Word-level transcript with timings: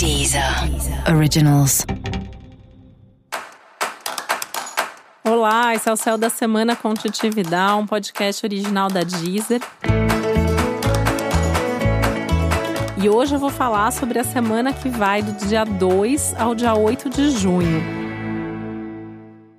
Deezer 0.00 0.42
Originals. 1.14 1.84
Olá, 5.22 5.74
esse 5.74 5.90
é 5.90 5.92
o 5.92 5.96
Céu 5.96 6.16
da 6.16 6.30
Semana 6.30 6.74
com 6.74 6.94
Titividade, 6.94 7.74
um 7.74 7.86
podcast 7.86 8.46
original 8.46 8.88
da 8.88 9.02
Deezer. 9.02 9.60
E 12.96 13.10
hoje 13.10 13.34
eu 13.34 13.38
vou 13.38 13.50
falar 13.50 13.90
sobre 13.90 14.18
a 14.18 14.24
semana 14.24 14.72
que 14.72 14.88
vai 14.88 15.20
do 15.22 15.32
dia 15.46 15.64
2 15.64 16.34
ao 16.38 16.54
dia 16.54 16.72
8 16.74 17.10
de 17.10 17.32
junho. 17.32 17.99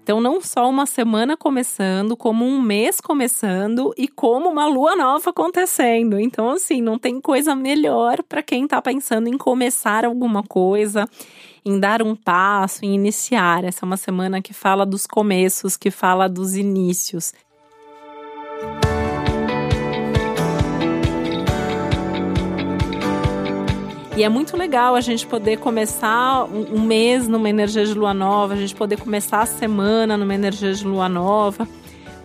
Então, 0.04 0.20
não 0.20 0.42
só 0.42 0.68
uma 0.68 0.88
semana 0.88 1.38
começando, 1.38 2.18
como 2.18 2.44
um 2.44 2.60
mês 2.60 3.00
começando 3.00 3.94
e 3.96 4.08
como 4.08 4.50
uma 4.50 4.66
lua 4.66 4.96
nova 4.96 5.30
acontecendo. 5.30 6.20
Então, 6.20 6.50
assim, 6.50 6.82
não 6.82 6.98
tem 6.98 7.22
coisa 7.22 7.56
melhor 7.56 8.24
para 8.24 8.42
quem 8.42 8.64
está 8.64 8.82
pensando 8.82 9.28
em 9.28 9.38
começar 9.38 10.04
alguma 10.04 10.42
coisa, 10.42 11.08
em 11.64 11.80
dar 11.80 12.02
um 12.02 12.16
passo, 12.16 12.84
em 12.84 12.96
iniciar. 12.96 13.64
Essa 13.64 13.86
é 13.86 13.88
uma 13.88 13.98
semana 13.98 14.42
que 14.42 14.54
fala 14.54 14.88
dos 14.88 15.06
começos, 15.06 15.78
que 15.78 15.92
fala 15.92 16.28
dos 16.28 16.56
inícios. 16.56 17.32
E 24.16 24.24
é 24.24 24.30
muito 24.30 24.58
legal 24.58 24.96
a 24.96 25.02
gente 25.02 25.26
poder 25.26 25.58
começar 25.58 26.44
um 26.44 26.82
mês 26.82 27.30
numa 27.30 27.50
energia 27.50 27.86
de 27.86 27.94
lua 27.94 28.14
nova, 28.14 28.54
a 28.54 28.58
gente 28.58 28.76
poder 28.76 29.00
começar 29.00 29.42
a 29.42 29.46
semana 29.46 30.18
numa 30.18 30.36
energia 30.36 30.74
de 30.74 30.86
lua 30.86 31.08
nova. 31.08 31.66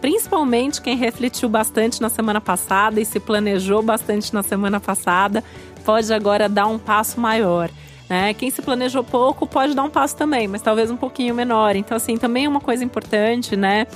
Principalmente 0.00 0.82
quem 0.82 0.96
refletiu 0.96 1.48
bastante 1.48 2.02
na 2.02 2.08
semana 2.08 2.40
passada 2.40 3.00
e 3.00 3.04
se 3.04 3.20
planejou 3.20 3.82
bastante 3.82 4.34
na 4.34 4.42
semana 4.42 4.80
passada, 4.80 5.44
pode 5.84 6.12
agora 6.12 6.48
dar 6.48 6.66
um 6.66 6.78
passo 6.78 7.20
maior. 7.20 7.70
Né? 8.08 8.34
Quem 8.34 8.50
se 8.50 8.62
planejou 8.62 9.04
pouco 9.04 9.46
pode 9.46 9.74
dar 9.74 9.84
um 9.84 9.90
passo 9.90 10.16
também, 10.16 10.48
mas 10.48 10.62
talvez 10.62 10.90
um 10.90 10.96
pouquinho 10.96 11.34
menor. 11.34 11.76
Então, 11.76 11.96
assim, 11.96 12.16
também 12.16 12.46
é 12.46 12.48
uma 12.48 12.60
coisa 12.60 12.84
importante, 12.84 13.56
né? 13.56 13.86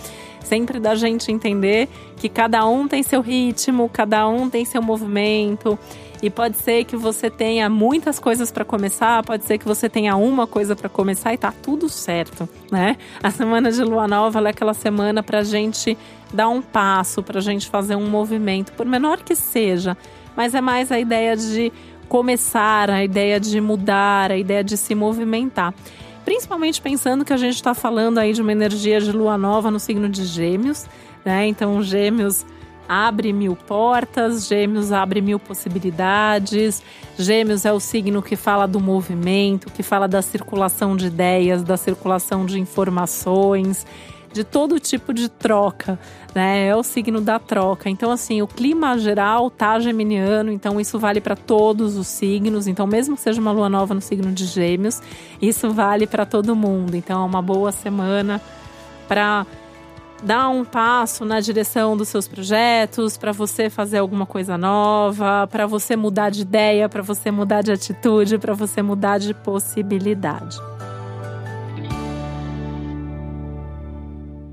Sempre 0.43 0.81
da 0.81 0.95
gente 0.95 1.31
entender 1.31 1.89
que 2.17 2.29
cada 2.29 2.67
um 2.67 2.89
tem 2.89 3.03
seu 3.03 3.21
ritmo, 3.21 3.89
cada 3.89 4.27
um 4.27 4.49
tem 4.49 4.65
seu 4.65 4.83
movimento. 4.83 5.79
E 6.23 6.29
pode 6.29 6.57
ser 6.59 6.85
que 6.85 6.97
você 6.97 7.31
tenha 7.31 7.69
muitas 7.71 8.19
coisas 8.19 8.51
para 8.53 8.65
começar, 8.65 9.23
pode 9.23 9.45
ser 9.45 9.57
que 9.57 9.65
você 9.65 9.89
tenha 9.89 10.17
uma 10.17 10.47
coisa 10.47 10.77
para 10.77 10.89
começar 10.89 11.33
e 11.33 11.39
tá 11.39 11.53
tudo 11.63 11.89
certo, 11.89 12.49
né? 12.71 12.97
A 13.23 13.31
semana 13.31 13.73
de 13.73 13.83
lua 13.83 14.07
nova 14.07 14.41
é 14.41 14.51
aquela 14.51 14.75
semana 14.75 15.23
para 15.23 15.39
a 15.39 15.45
gente 15.45 15.97
dar 16.33 16.49
um 16.49 16.61
passo, 16.61 17.23
para 17.23 17.41
gente 17.41 17.69
fazer 17.69 17.97
um 17.97 18.07
movimento, 18.09 18.73
por 18.73 18.85
menor 18.85 19.23
que 19.23 19.35
seja, 19.35 19.97
mas 20.37 20.55
é 20.55 20.61
mais 20.61 20.93
a 20.93 21.01
ideia 21.01 21.35
de 21.37 21.73
começar, 22.09 22.91
a 22.91 23.03
ideia 23.03 23.41
de 23.41 23.61
mudar, 23.61 24.31
a 24.31 24.37
ideia 24.37 24.63
de 24.63 24.77
se 24.77 24.95
movimentar. 24.95 25.73
Principalmente 26.25 26.83
pensando 26.83 27.25
que 27.25 27.33
a 27.33 27.37
gente 27.37 27.55
está 27.55 27.73
falando 27.73 28.19
aí 28.19 28.33
de 28.35 28.43
uma 28.43 28.53
energia 28.53 29.01
de 29.01 29.11
lua 29.11 29.39
nova 29.39 29.71
no 29.71 29.81
signo 29.81 30.09
de 30.09 30.25
Gêmeos, 30.25 30.87
né? 31.25 31.47
Então, 31.47 31.83
Gêmeos 31.83 32.45
abre 32.91 33.33
mil 33.33 33.55
portas, 33.55 34.49
Gêmeos 34.49 34.91
abre 34.91 35.21
mil 35.21 35.39
possibilidades. 35.39 36.83
Gêmeos 37.17 37.65
é 37.65 37.73
o 37.73 37.79
signo 37.79 38.21
que 38.21 38.35
fala 38.35 38.67
do 38.67 38.81
movimento, 38.81 39.71
que 39.71 39.81
fala 39.81 40.09
da 40.09 40.21
circulação 40.21 40.97
de 40.97 41.07
ideias, 41.07 41.63
da 41.63 41.77
circulação 41.77 42.45
de 42.45 42.59
informações, 42.59 43.87
de 44.33 44.43
todo 44.43 44.81
tipo 44.81 45.15
de 45.15 45.29
troca, 45.29 46.01
né? 46.35 46.67
É 46.67 46.75
o 46.75 46.83
signo 46.83 47.21
da 47.21 47.39
troca. 47.39 47.89
Então, 47.89 48.11
assim, 48.11 48.43
o 48.43 48.49
clima 48.49 48.99
geral 48.99 49.53
tá 49.53 49.79
geminiano, 49.79 50.51
então 50.51 50.81
isso 50.81 50.99
vale 50.99 51.21
para 51.21 51.37
todos 51.37 51.97
os 51.97 52.09
signos. 52.09 52.67
Então, 52.67 52.89
mesmo 52.89 53.15
que 53.15 53.23
seja 53.23 53.41
uma 53.41 53.53
lua 53.53 53.69
nova 53.69 53.95
no 53.95 54.01
signo 54.01 54.33
de 54.33 54.47
Gêmeos, 54.47 55.01
isso 55.41 55.71
vale 55.71 56.09
para 56.09 56.27
todo 56.27 56.57
mundo. 56.57 56.97
Então, 56.97 57.23
é 57.23 57.25
uma 57.25 57.41
boa 57.41 57.71
semana 57.71 58.41
para 59.07 59.47
dar 60.23 60.49
um 60.49 60.65
passo 60.65 61.25
na 61.25 61.41
direção 61.41 61.97
dos 61.97 62.09
seus 62.09 62.29
projetos, 62.29 63.17
para 63.17 63.33
você 63.33 63.71
fazer 63.71 63.99
alguma 63.99 64.27
coisa 64.27 64.59
nova, 64.59 65.49
para 65.51 65.67
você 65.67 65.97
mudar 65.97 66.31
de 66.31 66.43
ideia, 66.43 66.89
para 66.89 67.03
você 67.03 67.31
mudar 67.31 67.63
de 67.63 67.73
atitude, 67.73 68.39
para 68.39 68.55
você 68.55 68.83
mudar 68.83 69.19
de 69.19 69.33
possibilidade. 69.33 70.59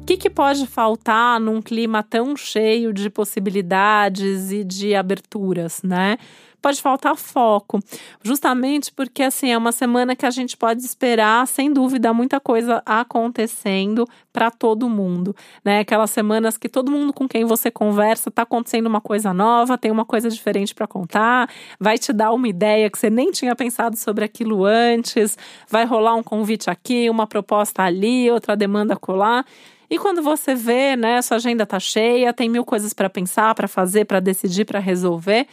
O 0.01 0.05
que, 0.07 0.15
que 0.15 0.29
pode 0.29 0.65
faltar 0.65 1.37
num 1.37 1.61
clima 1.61 2.01
tão 2.01 2.37
cheio 2.37 2.93
de 2.93 3.09
possibilidades 3.09 4.53
e 4.53 4.63
de 4.63 4.95
aberturas, 4.95 5.81
né? 5.83 6.17
Pode 6.61 6.81
faltar 6.81 7.15
foco, 7.15 7.79
justamente 8.23 8.91
porque 8.91 9.23
assim 9.23 9.51
é 9.51 9.57
uma 9.57 9.71
semana 9.71 10.15
que 10.15 10.25
a 10.25 10.31
gente 10.31 10.57
pode 10.57 10.81
esperar, 10.81 11.47
sem 11.47 11.71
dúvida, 11.71 12.13
muita 12.13 12.39
coisa 12.39 12.81
acontecendo 12.85 14.07
para 14.33 14.51
todo 14.51 14.89
mundo, 14.89 15.35
né? 15.63 15.79
Aquelas 15.79 16.11
semanas 16.11 16.57
que 16.57 16.69
todo 16.69 16.91
mundo 16.91 17.13
com 17.13 17.27
quem 17.27 17.45
você 17.45 17.71
conversa 17.71 18.29
tá 18.29 18.43
acontecendo 18.43 18.87
uma 18.87 19.01
coisa 19.01 19.33
nova, 19.33 19.77
tem 19.77 19.91
uma 19.91 20.05
coisa 20.05 20.29
diferente 20.29 20.75
para 20.75 20.87
contar, 20.87 21.49
vai 21.79 21.97
te 21.97 22.11
dar 22.11 22.31
uma 22.31 22.47
ideia 22.47 22.89
que 22.89 22.97
você 22.97 23.09
nem 23.09 23.31
tinha 23.31 23.55
pensado 23.55 23.95
sobre 23.95 24.23
aquilo 24.25 24.65
antes, 24.65 25.37
vai 25.69 25.85
rolar 25.85 26.15
um 26.15 26.23
convite 26.23 26.69
aqui, 26.69 27.09
uma 27.09 27.27
proposta 27.27 27.83
ali, 27.83 28.29
outra 28.29 28.55
demanda 28.55 28.95
colar. 28.95 29.45
E 29.89 29.97
quando 29.97 30.21
você 30.21 30.53
vê, 30.53 30.95
né, 30.97 31.21
sua 31.21 31.37
agenda 31.37 31.65
tá 31.65 31.79
cheia, 31.79 32.33
tem 32.33 32.49
mil 32.49 32.65
coisas 32.65 32.93
para 32.93 33.09
pensar, 33.09 33.55
para 33.55 33.67
fazer, 33.67 34.05
para 34.05 34.19
decidir, 34.19 34.65
para 34.65 34.79
resolver. 34.79 35.47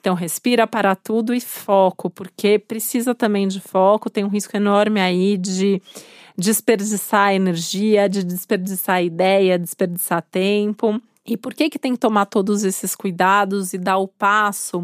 Então, 0.00 0.14
respira 0.14 0.66
para 0.66 0.96
tudo 0.96 1.34
e 1.34 1.40
foco, 1.40 2.08
porque 2.08 2.58
precisa 2.58 3.14
também 3.14 3.46
de 3.46 3.60
foco, 3.60 4.08
tem 4.08 4.24
um 4.24 4.28
risco 4.28 4.56
enorme 4.56 4.98
aí 4.98 5.36
de 5.36 5.80
desperdiçar 6.36 7.34
energia, 7.34 8.08
de 8.08 8.24
desperdiçar 8.24 9.04
ideia, 9.04 9.58
desperdiçar 9.58 10.22
tempo. 10.22 11.00
E 11.26 11.36
por 11.36 11.52
que 11.52 11.68
que 11.68 11.78
tem 11.78 11.92
que 11.92 11.98
tomar 11.98 12.24
todos 12.26 12.64
esses 12.64 12.96
cuidados 12.96 13.74
e 13.74 13.78
dar 13.78 13.98
o 13.98 14.08
passo, 14.08 14.82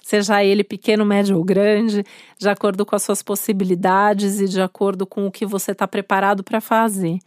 seja 0.00 0.42
ele 0.42 0.64
pequeno, 0.64 1.04
médio 1.04 1.36
ou 1.36 1.44
grande, 1.44 2.02
de 2.38 2.48
acordo 2.48 2.86
com 2.86 2.96
as 2.96 3.02
suas 3.02 3.22
possibilidades 3.22 4.40
e 4.40 4.48
de 4.48 4.62
acordo 4.62 5.06
com 5.06 5.26
o 5.26 5.30
que 5.30 5.44
você 5.44 5.72
está 5.72 5.86
preparado 5.86 6.42
para 6.42 6.60
fazer? 6.60 7.18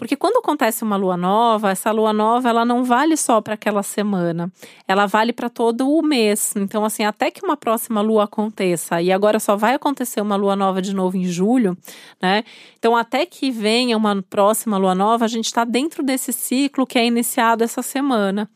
Porque 0.00 0.16
quando 0.16 0.38
acontece 0.38 0.82
uma 0.82 0.96
lua 0.96 1.14
nova, 1.14 1.70
essa 1.70 1.92
lua 1.92 2.10
nova 2.10 2.48
ela 2.48 2.64
não 2.64 2.82
vale 2.82 3.18
só 3.18 3.38
para 3.42 3.52
aquela 3.52 3.82
semana, 3.82 4.50
ela 4.88 5.04
vale 5.04 5.30
para 5.30 5.50
todo 5.50 5.86
o 5.90 6.00
mês. 6.00 6.54
Então, 6.56 6.86
assim, 6.86 7.04
até 7.04 7.30
que 7.30 7.44
uma 7.44 7.54
próxima 7.54 8.00
lua 8.00 8.24
aconteça, 8.24 9.02
e 9.02 9.12
agora 9.12 9.38
só 9.38 9.56
vai 9.56 9.74
acontecer 9.74 10.22
uma 10.22 10.36
lua 10.36 10.56
nova 10.56 10.80
de 10.80 10.94
novo 10.94 11.18
em 11.18 11.24
julho, 11.24 11.76
né? 12.18 12.44
Então, 12.78 12.96
até 12.96 13.26
que 13.26 13.50
venha 13.50 13.94
uma 13.94 14.22
próxima 14.22 14.78
lua 14.78 14.94
nova, 14.94 15.26
a 15.26 15.28
gente 15.28 15.44
está 15.44 15.64
dentro 15.64 16.02
desse 16.02 16.32
ciclo 16.32 16.86
que 16.86 16.98
é 16.98 17.04
iniciado 17.04 17.62
essa 17.62 17.82
semana. 17.82 18.48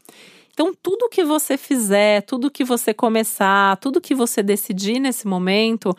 Então, 0.55 0.72
tudo 0.82 1.11
que 1.11 1.26
você 1.26 1.59
fizer, 1.59 2.22
tudo 2.22 2.50
que 2.50 2.65
você 2.65 2.94
começar, 2.94 3.76
tudo 3.76 4.00
que 4.00 4.15
você 4.15 4.43
decidir 4.43 4.99
nesse 4.99 5.26
momento, 5.28 5.94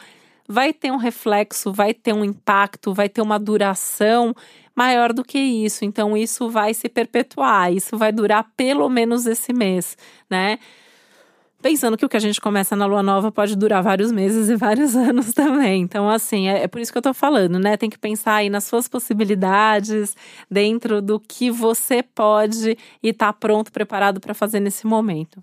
vai 0.47 0.73
ter 0.73 0.91
um 0.91 0.97
reflexo, 0.97 1.71
vai 1.71 1.93
ter 1.93 2.13
um 2.13 2.23
impacto, 2.23 2.93
vai 2.95 3.09
ter 3.09 3.21
uma 3.21 3.37
duração 3.37 4.35
maior 4.75 5.13
do 5.13 5.23
que 5.23 5.39
isso. 5.39 5.85
Então, 5.85 6.15
isso 6.17 6.49
vai 6.49 6.73
se 6.73 6.89
perpetuar, 6.89 7.71
isso 7.71 7.97
vai 7.97 8.11
durar 8.11 8.45
pelo 8.57 8.89
menos 8.89 9.25
esse 9.25 9.53
mês, 9.53 9.97
né? 10.29 10.59
Pensando 11.61 11.97
que 11.97 12.05
o 12.05 12.09
que 12.09 12.17
a 12.17 12.19
gente 12.19 12.39
começa 12.39 12.75
na 12.75 12.85
lua 12.85 13.01
nova 13.01 13.31
pode 13.31 13.55
durar 13.55 13.81
vários 13.81 14.11
meses 14.11 14.49
e 14.51 14.55
vários 14.55 14.95
anos 14.95 15.33
também. 15.33 15.81
Então, 15.81 16.07
assim, 16.07 16.47
é, 16.47 16.63
é 16.63 16.67
por 16.67 16.79
isso 16.79 16.91
que 16.91 16.97
eu 16.97 17.01
tô 17.01 17.13
falando, 17.13 17.57
né? 17.57 17.75
Tem 17.77 17.89
que 17.89 17.97
pensar 17.97 18.35
aí 18.35 18.49
nas 18.49 18.65
suas 18.65 18.87
possibilidades, 18.87 20.15
dentro 20.51 21.01
do 21.01 21.19
que 21.19 21.49
você 21.49 22.03
pode 22.03 22.77
e 23.01 23.13
tá 23.13 23.33
pronto, 23.33 23.71
preparado 23.71 24.19
para 24.19 24.33
fazer 24.33 24.59
nesse 24.59 24.85
momento. 24.85 25.41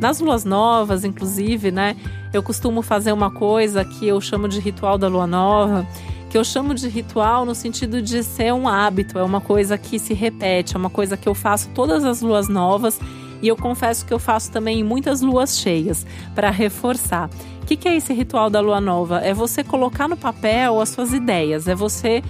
Nas 0.00 0.18
luas 0.18 0.44
novas, 0.44 1.04
inclusive, 1.04 1.70
né? 1.70 1.96
Eu 2.32 2.42
costumo 2.42 2.80
fazer 2.80 3.12
uma 3.12 3.30
coisa 3.30 3.84
que 3.84 4.08
eu 4.08 4.20
chamo 4.20 4.48
de 4.48 4.58
ritual 4.58 4.96
da 4.96 5.06
lua 5.08 5.26
nova, 5.26 5.86
que 6.30 6.38
eu 6.38 6.44
chamo 6.44 6.74
de 6.74 6.88
ritual 6.88 7.44
no 7.44 7.54
sentido 7.54 8.00
de 8.00 8.22
ser 8.22 8.54
um 8.54 8.66
hábito, 8.66 9.18
é 9.18 9.22
uma 9.22 9.40
coisa 9.40 9.76
que 9.76 9.98
se 9.98 10.14
repete, 10.14 10.74
é 10.74 10.78
uma 10.78 10.88
coisa 10.88 11.16
que 11.16 11.28
eu 11.28 11.34
faço 11.34 11.68
todas 11.74 12.04
as 12.04 12.22
luas 12.22 12.48
novas 12.48 12.98
e 13.42 13.48
eu 13.48 13.56
confesso 13.56 14.06
que 14.06 14.14
eu 14.14 14.18
faço 14.18 14.50
também 14.50 14.84
muitas 14.84 15.20
luas 15.20 15.58
cheias 15.58 16.06
para 16.34 16.50
reforçar. 16.50 17.28
O 17.62 17.66
que, 17.66 17.76
que 17.76 17.88
é 17.88 17.96
esse 17.96 18.12
ritual 18.12 18.48
da 18.48 18.60
lua 18.60 18.80
nova? 18.80 19.18
É 19.18 19.34
você 19.34 19.64
colocar 19.64 20.08
no 20.08 20.16
papel 20.16 20.80
as 20.80 20.90
suas 20.90 21.12
ideias, 21.12 21.68
é 21.68 21.74
você 21.74 22.22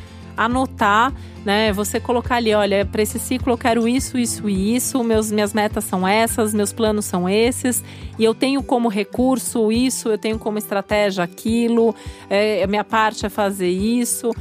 anotar, 0.44 1.12
né? 1.44 1.72
Você 1.72 2.00
colocar 2.00 2.36
ali, 2.36 2.54
olha, 2.54 2.84
para 2.86 3.02
esse 3.02 3.18
ciclo 3.18 3.52
eu 3.52 3.58
quero 3.58 3.86
isso, 3.86 4.18
isso 4.18 4.48
e 4.48 4.74
isso, 4.74 5.04
meus, 5.04 5.30
minhas 5.30 5.52
metas 5.52 5.84
são 5.84 6.08
essas, 6.08 6.54
meus 6.54 6.72
planos 6.72 7.04
são 7.04 7.28
esses, 7.28 7.84
e 8.18 8.24
eu 8.24 8.34
tenho 8.34 8.62
como 8.62 8.88
recurso 8.88 9.70
isso, 9.70 10.08
eu 10.08 10.18
tenho 10.18 10.38
como 10.38 10.56
estratégia 10.56 11.22
aquilo, 11.22 11.94
é, 12.28 12.66
minha 12.66 12.84
parte 12.84 13.26
é 13.26 13.28
fazer 13.28 13.68
isso 13.68 14.32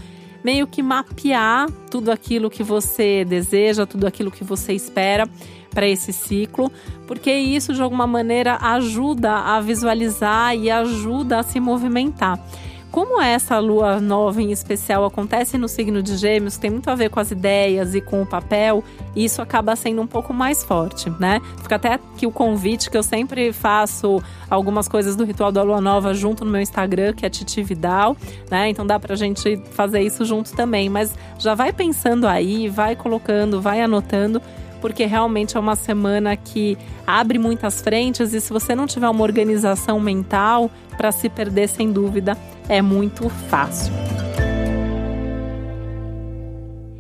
meio 0.42 0.66
que 0.66 0.82
mapear 0.82 1.70
tudo 1.92 2.12
aquilo 2.12 2.50
que 2.50 2.64
você 2.64 3.26
deseja, 3.26 3.86
tudo 3.86 4.08
aquilo 4.08 4.32
que 4.32 4.44
você 4.44 4.72
espera 4.74 5.28
para 5.70 5.88
esse 5.88 6.12
ciclo, 6.14 6.72
porque 7.06 7.32
isso 7.32 7.74
de 7.74 7.82
alguma 7.82 8.08
maneira 8.08 8.58
ajuda 8.62 9.34
a 9.34 9.60
visualizar 9.60 10.56
e 10.56 10.72
ajuda 10.72 11.40
a 11.40 11.44
se 11.44 11.60
movimentar. 11.60 12.40
Como 12.92 13.22
essa 13.22 13.60
lua 13.60 14.00
nova 14.00 14.42
em 14.42 14.52
especial 14.52 15.06
acontece 15.06 15.58
no 15.58 15.68
signo 15.68 16.02
de 16.02 16.18
Gêmeos, 16.18 16.58
tem 16.58 16.72
muito 16.72 16.90
a 16.90 16.96
ver 16.96 17.10
com 17.10 17.20
as 17.20 17.30
ideias 17.30 17.94
e 17.94 18.02
com 18.02 18.22
o 18.22 18.26
papel, 18.26 18.84
isso 19.16 19.42
acaba 19.44 19.76
sendo 19.76 20.02
um 20.02 20.08
pouco 20.08 20.34
mais 20.34 20.64
forte, 20.64 21.10
né? 21.20 21.40
Fica 21.62 21.76
até 21.76 21.94
aqui 21.94 22.26
o 22.26 22.32
convite 22.32 22.90
que 22.90 22.98
eu 22.98 23.04
sempre 23.04 23.54
faço 23.54 24.22
algumas 24.50 24.88
coisas 24.88 25.16
do 25.16 25.24
ritual 25.24 25.52
da 25.52 25.62
lua 25.62 25.80
nova 25.80 26.16
junto 26.16 26.44
no 26.44 26.52
meu 26.52 26.62
Instagram, 26.62 27.14
que 27.14 27.26
é 27.26 27.30
Titi 27.30 27.62
Vidal, 27.62 28.18
né? 28.50 28.70
Então 28.70 28.86
dá 28.86 29.00
pra 29.00 29.16
gente 29.16 29.58
fazer 29.72 30.02
isso 30.02 30.26
junto 30.26 30.54
também, 30.54 30.90
mas 30.90 31.14
já 31.38 31.54
vai 31.54 31.72
pensando 31.72 32.28
aí, 32.28 32.68
vai 32.68 32.96
colocando, 32.96 33.62
vai 33.62 33.82
anotando 33.82 34.42
porque 34.82 35.06
realmente 35.06 35.58
é 35.58 35.60
uma 35.60 35.76
semana 35.76 36.36
que 36.36 36.78
abre 37.06 37.38
muitas 37.38 37.82
frentes 37.82 38.34
e 38.34 38.42
se 38.42 38.52
você 38.52 38.76
não 38.76 38.88
tiver 38.88 39.10
uma 39.10 39.24
organização 39.24 40.00
mental 40.00 40.72
para 40.98 41.12
se 41.12 41.30
perder, 41.30 41.68
sem 41.68 41.92
dúvida, 41.92 42.38
é 42.68 42.82
muito 42.82 43.30
fácil. 43.30 43.94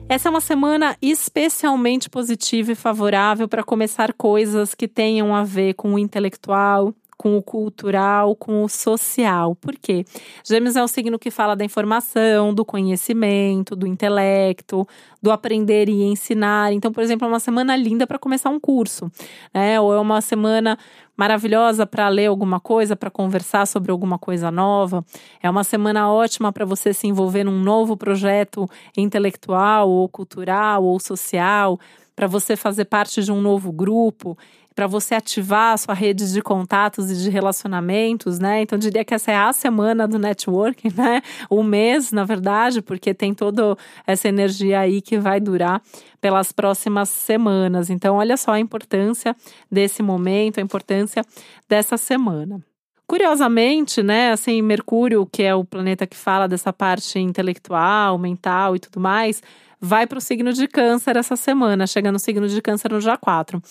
Essa 0.09 0.27
é 0.27 0.31
uma 0.31 0.41
semana 0.41 0.97
especialmente 0.99 2.09
positiva 2.09 2.71
e 2.71 2.75
favorável 2.75 3.47
para 3.47 3.63
começar 3.63 4.11
coisas 4.11 4.73
que 4.73 4.87
tenham 4.87 5.35
a 5.35 5.43
ver 5.43 5.75
com 5.75 5.93
o 5.93 5.99
intelectual, 5.99 6.95
com 7.19 7.36
o 7.36 7.44
cultural, 7.44 8.33
com 8.33 8.63
o 8.63 8.69
social. 8.69 9.54
Por 9.54 9.75
quê? 9.75 10.06
Gêmeos 10.42 10.77
é 10.77 10.81
o 10.81 10.88
signo 10.88 11.19
que 11.19 11.30
fala 11.30 11.54
da 11.54 11.66
informação, 11.66 12.54
do 12.54 12.63
conhecimento, 12.63 13.75
do 13.75 13.86
intelecto, 13.86 14.88
do 15.21 15.30
aprender 15.30 15.89
e 15.89 16.04
ensinar. 16.04 16.71
Então, 16.71 16.94
por 16.94 17.04
exemplo, 17.04 17.27
é 17.27 17.30
uma 17.30 17.42
semana 17.42 17.75
linda 17.75 18.07
para 18.07 18.18
começar 18.18 18.50
um 18.50 18.57
curso, 18.57 19.12
né? 19.54 19.81
Ou 19.81 19.94
é 19.94 20.00
uma 20.00 20.21
semana 20.21 20.80
maravilhosa 21.18 21.86
para 21.86 22.07
ler 22.07 22.27
alguma 22.27 22.57
coisa, 22.57 22.95
para 22.95 23.12
conversar 23.12 23.68
sobre 23.68 23.92
alguma 23.92 24.18
coisa 24.18 24.50
nova. 24.50 25.04
É 25.44 25.50
uma 25.50 25.65
semana 25.65 26.10
ótima 26.10 26.54
para 26.54 26.63
você 26.63 26.94
se 26.94 27.06
envolver 27.06 27.44
num 27.44 27.60
novo 27.60 27.98
projeto 27.98 28.65
intelectual 28.95 29.89
ou 29.89 30.07
cultural 30.07 30.86
ou 30.86 30.98
social, 31.01 31.77
para 32.15 32.27
você 32.27 32.56
fazer 32.56 32.86
parte 32.86 33.22
de 33.22 33.31
um 33.31 33.42
novo 33.42 33.74
grupo 33.74 34.38
para 34.79 34.87
você 34.87 35.13
ativar 35.13 35.73
a 35.73 35.77
sua 35.77 35.93
rede 35.93 36.31
de 36.31 36.41
contatos 36.41 37.11
e 37.11 37.15
de 37.17 37.29
relacionamentos, 37.29 38.39
né? 38.39 38.61
Então, 38.61 38.79
diria 38.79 39.03
que 39.03 39.13
essa 39.13 39.29
é 39.29 39.35
a 39.35 39.51
semana 39.51 40.07
do 40.07 40.17
networking, 40.17 40.87
né? 40.95 41.21
O 41.49 41.61
mês, 41.61 42.13
na 42.13 42.23
verdade, 42.23 42.81
porque 42.81 43.13
tem 43.13 43.33
toda 43.33 43.77
essa 44.07 44.29
energia 44.29 44.79
aí 44.79 45.01
que 45.01 45.19
vai 45.19 45.41
durar 45.41 45.81
pelas 46.21 46.53
próximas 46.53 47.09
semanas. 47.09 47.89
Então, 47.89 48.15
olha 48.15 48.37
só 48.37 48.51
a 48.51 48.59
importância 48.61 49.35
desse 49.69 50.01
momento, 50.01 50.59
a 50.59 50.63
importância 50.63 51.25
dessa 51.67 51.97
semana. 51.97 52.63
Curiosamente, 53.05 54.01
né, 54.01 54.31
assim, 54.31 54.61
Mercúrio, 54.61 55.25
que 55.29 55.43
é 55.43 55.53
o 55.53 55.65
planeta 55.65 56.07
que 56.07 56.15
fala 56.15 56.47
dessa 56.47 56.71
parte 56.71 57.19
intelectual, 57.19 58.17
mental 58.17 58.77
e 58.77 58.79
tudo 58.79 59.01
mais, 59.01 59.43
vai 59.81 60.05
para 60.05 60.17
o 60.17 60.21
signo 60.21 60.51
de 60.51 60.67
câncer 60.67 61.15
essa 61.15 61.35
semana, 61.35 61.87
chega 61.87 62.11
no 62.11 62.19
signo 62.19 62.47
de 62.47 62.61
câncer 62.61 62.91
no 62.91 62.99
dia 62.99 63.17
4. 63.17 63.61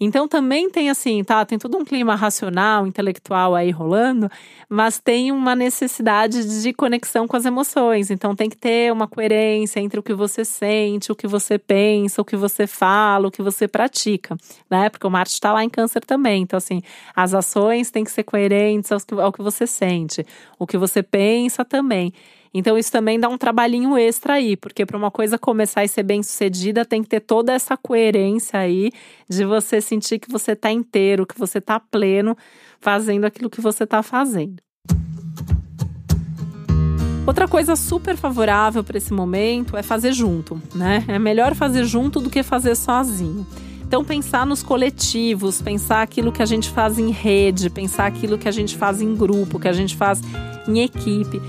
Então 0.00 0.26
também 0.26 0.70
tem 0.70 0.88
assim, 0.88 1.22
tá? 1.22 1.44
Tem 1.44 1.58
todo 1.58 1.76
um 1.76 1.84
clima 1.84 2.14
racional, 2.14 2.86
intelectual 2.86 3.54
aí 3.54 3.70
rolando, 3.70 4.30
mas 4.68 4.98
tem 4.98 5.30
uma 5.30 5.54
necessidade 5.54 6.62
de 6.62 6.72
conexão 6.72 7.28
com 7.28 7.36
as 7.36 7.44
emoções. 7.44 8.10
Então 8.10 8.34
tem 8.34 8.48
que 8.48 8.56
ter 8.56 8.92
uma 8.92 9.06
coerência 9.06 9.80
entre 9.80 10.00
o 10.00 10.02
que 10.02 10.14
você 10.14 10.44
sente, 10.44 11.12
o 11.12 11.16
que 11.16 11.26
você 11.26 11.58
pensa, 11.58 12.22
o 12.22 12.24
que 12.24 12.36
você 12.36 12.66
fala, 12.66 13.28
o 13.28 13.30
que 13.30 13.42
você 13.42 13.68
pratica, 13.68 14.36
né? 14.70 14.88
Porque 14.88 15.06
o 15.06 15.10
Marte 15.10 15.34
está 15.34 15.52
lá 15.52 15.62
em 15.62 15.68
câncer 15.68 16.00
também. 16.04 16.42
Então, 16.42 16.56
assim, 16.56 16.82
as 17.14 17.34
ações 17.34 17.90
têm 17.90 18.04
que 18.04 18.10
ser 18.10 18.22
coerentes 18.24 18.90
ao 18.90 19.00
que, 19.00 19.14
ao 19.14 19.32
que 19.32 19.42
você 19.42 19.66
sente, 19.66 20.24
o 20.58 20.66
que 20.66 20.78
você 20.78 21.02
pensa 21.02 21.64
também. 21.64 22.12
Então 22.52 22.78
isso 22.78 22.90
também 22.90 23.18
dá 23.18 23.28
um 23.28 23.38
trabalhinho 23.38 23.96
extra 23.96 24.34
aí, 24.34 24.56
porque 24.56 24.86
para 24.86 24.96
uma 24.96 25.10
coisa 25.10 25.38
começar 25.38 25.84
e 25.84 25.88
ser 25.88 26.02
bem 26.02 26.22
sucedida, 26.22 26.84
tem 26.84 27.02
que 27.02 27.08
ter 27.08 27.20
toda 27.20 27.52
essa 27.52 27.76
coerência 27.76 28.58
aí 28.58 28.90
de 29.28 29.44
você 29.44 29.80
sentir 29.80 30.18
que 30.18 30.30
você 30.30 30.52
está 30.52 30.70
inteiro, 30.70 31.26
que 31.26 31.38
você 31.38 31.58
está 31.58 31.78
pleno 31.78 32.36
fazendo 32.80 33.24
aquilo 33.24 33.50
que 33.50 33.60
você 33.60 33.84
está 33.84 34.02
fazendo. 34.02 34.62
Outra 37.26 37.46
coisa 37.46 37.76
super 37.76 38.16
favorável 38.16 38.82
para 38.82 38.96
esse 38.96 39.12
momento 39.12 39.76
é 39.76 39.82
fazer 39.82 40.12
junto, 40.12 40.60
né? 40.74 41.04
É 41.06 41.18
melhor 41.18 41.54
fazer 41.54 41.84
junto 41.84 42.20
do 42.20 42.30
que 42.30 42.42
fazer 42.42 42.74
sozinho. 42.74 43.46
Então, 43.86 44.02
pensar 44.02 44.46
nos 44.46 44.62
coletivos, 44.62 45.60
pensar 45.60 46.00
aquilo 46.00 46.32
que 46.32 46.42
a 46.42 46.46
gente 46.46 46.70
faz 46.70 46.98
em 46.98 47.10
rede, 47.10 47.68
pensar 47.68 48.06
aquilo 48.06 48.38
que 48.38 48.48
a 48.48 48.50
gente 48.50 48.78
faz 48.78 49.02
em 49.02 49.14
grupo, 49.14 49.58
que 49.58 49.68
a 49.68 49.72
gente 49.74 49.94
faz 49.94 50.20
em 50.66 50.80
equipe. 50.80 51.40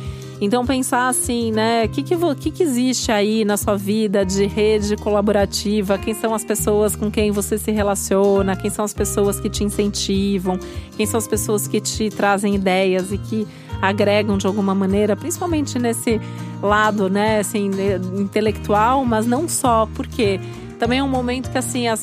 Então 0.41 0.65
pensar 0.65 1.09
assim, 1.09 1.51
né? 1.51 1.85
O 1.85 1.89
que, 1.89 2.01
que, 2.01 2.15
que, 2.35 2.51
que 2.51 2.63
existe 2.63 3.11
aí 3.11 3.43
na 3.43 3.57
sua 3.57 3.75
vida 3.75 4.25
de 4.25 4.45
rede 4.45 4.95
colaborativa? 4.95 5.97
Quem 5.97 6.13
são 6.13 6.33
as 6.33 6.45
pessoas 6.45 6.95
com 6.95 7.11
quem 7.11 7.31
você 7.31 7.57
se 7.57 7.71
relaciona? 7.71 8.55
Quem 8.55 8.69
são 8.69 8.85
as 8.85 8.93
pessoas 8.93 9.39
que 9.39 9.49
te 9.49 9.63
incentivam? 9.63 10.57
Quem 10.95 11.05
são 11.05 11.17
as 11.17 11.27
pessoas 11.27 11.67
que 11.67 11.81
te 11.81 12.09
trazem 12.09 12.55
ideias 12.55 13.11
e 13.11 13.17
que 13.17 13.45
agregam 13.81 14.37
de 14.37 14.47
alguma 14.47 14.73
maneira, 14.73 15.15
principalmente 15.15 15.77
nesse 15.77 16.19
lado, 16.61 17.09
né, 17.09 17.39
assim, 17.39 17.69
intelectual, 18.17 19.05
mas 19.05 19.25
não 19.25 19.47
só, 19.47 19.87
porque 19.93 20.39
também 20.79 20.99
é 20.99 21.03
um 21.03 21.09
momento 21.09 21.51
que 21.51 21.57
assim 21.57 21.87
a, 21.87 21.95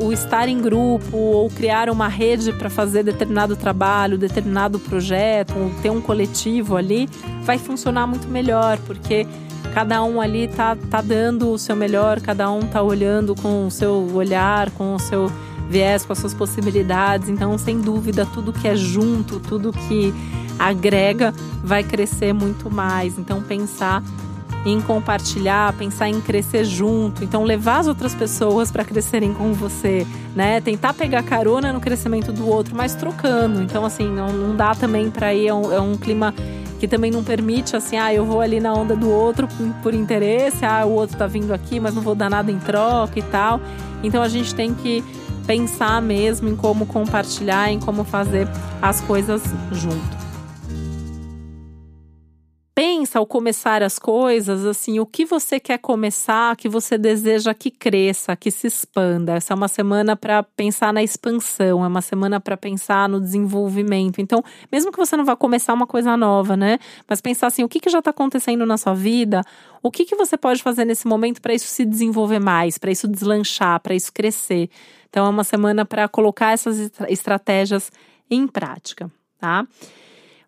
o 0.00 0.12
estar 0.12 0.48
em 0.48 0.60
grupo 0.60 1.16
ou 1.16 1.50
criar 1.50 1.90
uma 1.90 2.06
rede 2.06 2.52
para 2.52 2.70
fazer 2.70 3.02
determinado 3.02 3.56
trabalho, 3.56 4.16
determinado 4.16 4.78
projeto, 4.78 5.52
ou 5.58 5.70
ter 5.82 5.90
um 5.90 6.00
coletivo 6.00 6.76
ali, 6.76 7.08
vai 7.42 7.58
funcionar 7.58 8.06
muito 8.06 8.28
melhor, 8.28 8.78
porque 8.86 9.26
cada 9.74 10.02
um 10.04 10.20
ali 10.20 10.46
tá, 10.46 10.76
tá 10.76 11.00
dando 11.00 11.50
o 11.50 11.58
seu 11.58 11.74
melhor, 11.74 12.20
cada 12.20 12.50
um 12.50 12.60
tá 12.60 12.80
olhando 12.80 13.34
com 13.34 13.66
o 13.66 13.70
seu 13.70 14.08
olhar, 14.14 14.70
com 14.70 14.94
o 14.94 14.98
seu 14.98 15.30
viés, 15.68 16.04
com 16.04 16.12
as 16.12 16.18
suas 16.20 16.34
possibilidades. 16.34 17.28
Então, 17.28 17.58
sem 17.58 17.80
dúvida, 17.80 18.24
tudo 18.26 18.52
que 18.52 18.68
é 18.68 18.76
junto, 18.76 19.40
tudo 19.40 19.72
que 19.72 20.14
agrega 20.56 21.34
vai 21.64 21.82
crescer 21.82 22.32
muito 22.32 22.70
mais. 22.70 23.18
Então, 23.18 23.42
pensar 23.42 24.02
em 24.64 24.80
compartilhar, 24.80 25.72
pensar 25.72 26.08
em 26.08 26.20
crescer 26.20 26.64
junto, 26.64 27.24
então 27.24 27.44
levar 27.44 27.78
as 27.78 27.86
outras 27.86 28.14
pessoas 28.14 28.70
para 28.70 28.84
crescerem 28.84 29.32
com 29.32 29.52
você, 29.52 30.06
né? 30.34 30.60
Tentar 30.60 30.92
pegar 30.92 31.22
carona 31.22 31.72
no 31.72 31.80
crescimento 31.80 32.32
do 32.32 32.46
outro, 32.46 32.76
mas 32.76 32.94
trocando. 32.94 33.62
Então, 33.62 33.84
assim, 33.84 34.08
não, 34.08 34.32
não 34.32 34.54
dá 34.54 34.74
também 34.74 35.10
para 35.10 35.32
ir, 35.32 35.48
é 35.48 35.54
um, 35.54 35.72
é 35.72 35.80
um 35.80 35.96
clima 35.96 36.34
que 36.78 36.86
também 36.86 37.10
não 37.10 37.22
permite 37.22 37.76
assim, 37.76 37.98
ah, 37.98 38.12
eu 38.12 38.24
vou 38.24 38.40
ali 38.40 38.58
na 38.58 38.72
onda 38.72 38.96
do 38.96 39.10
outro 39.10 39.46
por 39.82 39.92
interesse, 39.92 40.64
ah, 40.64 40.84
o 40.86 40.92
outro 40.92 41.16
tá 41.16 41.26
vindo 41.26 41.52
aqui, 41.52 41.78
mas 41.78 41.94
não 41.94 42.02
vou 42.02 42.14
dar 42.14 42.30
nada 42.30 42.50
em 42.50 42.58
troca 42.58 43.18
e 43.18 43.22
tal. 43.22 43.60
Então 44.02 44.22
a 44.22 44.28
gente 44.28 44.54
tem 44.54 44.74
que 44.74 45.04
pensar 45.46 46.00
mesmo 46.00 46.48
em 46.48 46.56
como 46.56 46.86
compartilhar, 46.86 47.70
em 47.70 47.78
como 47.78 48.04
fazer 48.04 48.48
as 48.80 49.00
coisas 49.00 49.42
junto 49.72 50.29
pensa 52.80 53.18
ao 53.18 53.26
começar 53.26 53.82
as 53.82 53.98
coisas, 53.98 54.64
assim, 54.64 54.98
o 54.98 55.04
que 55.04 55.26
você 55.26 55.60
quer 55.60 55.76
começar, 55.76 56.56
que 56.56 56.66
você 56.66 56.96
deseja 56.96 57.52
que 57.52 57.70
cresça, 57.70 58.34
que 58.34 58.50
se 58.50 58.66
expanda. 58.66 59.34
Essa 59.34 59.52
é 59.52 59.54
uma 59.54 59.68
semana 59.68 60.16
para 60.16 60.42
pensar 60.42 60.90
na 60.90 61.02
expansão, 61.02 61.84
é 61.84 61.86
uma 61.88 62.00
semana 62.00 62.40
para 62.40 62.56
pensar 62.56 63.06
no 63.06 63.20
desenvolvimento. 63.20 64.18
Então, 64.18 64.42
mesmo 64.72 64.90
que 64.90 64.96
você 64.96 65.14
não 65.14 65.26
vá 65.26 65.36
começar 65.36 65.74
uma 65.74 65.86
coisa 65.86 66.16
nova, 66.16 66.56
né? 66.56 66.78
Mas 67.06 67.20
pensar 67.20 67.48
assim, 67.48 67.62
o 67.62 67.68
que, 67.68 67.80
que 67.80 67.90
já 67.90 67.98
está 67.98 68.12
acontecendo 68.12 68.64
na 68.64 68.78
sua 68.78 68.94
vida? 68.94 69.42
O 69.82 69.90
que, 69.90 70.06
que 70.06 70.16
você 70.16 70.38
pode 70.38 70.62
fazer 70.62 70.86
nesse 70.86 71.06
momento 71.06 71.42
para 71.42 71.52
isso 71.52 71.66
se 71.66 71.84
desenvolver 71.84 72.38
mais, 72.38 72.78
para 72.78 72.90
isso 72.90 73.06
deslanchar, 73.06 73.78
para 73.80 73.94
isso 73.94 74.10
crescer? 74.10 74.70
Então, 75.10 75.26
é 75.26 75.28
uma 75.28 75.44
semana 75.44 75.84
para 75.84 76.08
colocar 76.08 76.52
essas 76.52 76.90
estratégias 77.10 77.92
em 78.30 78.46
prática, 78.46 79.12
tá? 79.38 79.66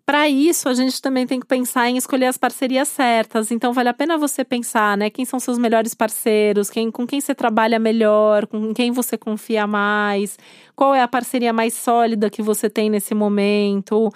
Para 0.05 0.29
isso, 0.29 0.69
a 0.69 0.75
gente 0.75 1.01
também 1.01 1.27
tem 1.27 1.39
que 1.39 1.47
pensar 1.47 1.89
em 1.89 1.97
escolher 1.97 2.27
as 2.27 2.37
parcerias 2.37 2.89
certas. 2.89 3.53
Então, 3.53 3.73
vale 3.73 3.89
a 3.89 3.95
pena 3.95 4.19
você 4.19 4.45
pensar, 4.45 4.97
né? 4.97 5.09
Quem 5.09 5.25
são 5.25 5.39
seus 5.39 5.57
melhores 5.59 5.95
parceiros, 5.95 6.69
quem, 6.69 6.91
com 6.91 7.07
quem 7.07 7.21
você 7.21 7.35
trabalha 7.35 7.79
melhor, 7.79 8.47
com 8.49 8.75
quem 8.75 8.91
você 8.91 9.17
confia 9.17 9.65
mais, 9.67 10.37
qual 10.75 10.93
é 10.95 11.03
a 11.03 11.09
parceria 11.09 11.53
mais 11.53 11.75
sólida 11.75 12.29
que 12.29 12.43
você 12.43 12.69
tem 12.69 12.91
nesse 12.91 13.15
momento. 13.15 14.11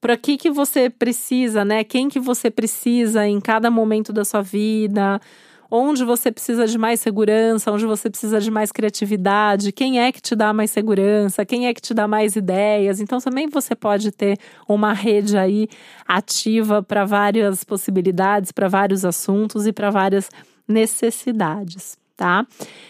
Para 0.00 0.16
que 0.16 0.36
que 0.38 0.50
você 0.50 0.88
precisa, 0.88 1.64
né? 1.64 1.84
Quem 1.84 2.08
que 2.08 2.20
você 2.20 2.50
precisa 2.50 3.26
em 3.26 3.40
cada 3.40 3.70
momento 3.70 4.12
da 4.12 4.24
sua 4.24 4.42
vida? 4.42 5.20
Onde 5.70 6.04
você 6.04 6.30
precisa 6.30 6.66
de 6.66 6.78
mais 6.78 7.00
segurança, 7.00 7.72
onde 7.72 7.86
você 7.86 8.08
precisa 8.08 8.40
de 8.40 8.50
mais 8.50 8.70
criatividade, 8.72 9.72
quem 9.72 10.00
é 10.00 10.12
que 10.12 10.20
te 10.20 10.34
dá 10.34 10.52
mais 10.52 10.70
segurança, 10.70 11.44
quem 11.44 11.66
é 11.66 11.74
que 11.74 11.80
te 11.80 11.92
dá 11.92 12.06
mais 12.06 12.36
ideias. 12.36 13.00
Então 13.00 13.18
também 13.18 13.48
você 13.48 13.74
pode 13.74 14.10
ter 14.12 14.38
uma 14.68 14.92
rede 14.92 15.36
aí 15.36 15.68
ativa 16.06 16.82
para 16.82 17.04
várias 17.04 17.64
possibilidades, 17.64 18.52
para 18.52 18.68
vários 18.68 19.04
assuntos 19.04 19.66
e 19.66 19.72
para 19.72 19.90
várias 19.90 20.30
necessidades, 20.68 21.96
tá? 22.16 22.46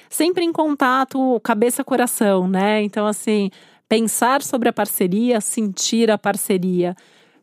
Sempre 0.09 0.45
em 0.45 0.52
contato 0.52 1.40
cabeça-coração, 1.40 2.49
né? 2.49 2.83
Então 2.83 3.06
assim, 3.06 3.50
pensar 3.88 4.42
sobre 4.42 4.68
a 4.68 4.73
parceria, 4.73 5.40
sentir 5.40 6.11
a 6.11 6.18
parceria, 6.18 6.95